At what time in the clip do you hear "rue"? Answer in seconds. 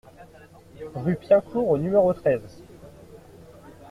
0.95-1.15